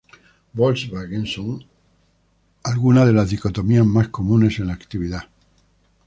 [0.55, 1.63] Volkswagen, son
[2.63, 5.25] algunas de las dicotomías más comunes en la actividad.